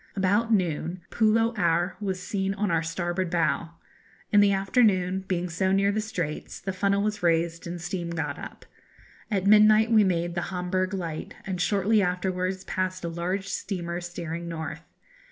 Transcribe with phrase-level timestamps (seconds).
[0.15, 3.75] About noon Pulo Aor was seen on our starboard bow.
[4.31, 8.39] In the afternoon, being so near the Straits, the funnel was raised and steam got
[8.39, 8.65] up.
[9.29, 14.47] At midnight we made the Homburgh Light, and shortly afterwards passed a large steamer steering
[14.49, 14.81] north.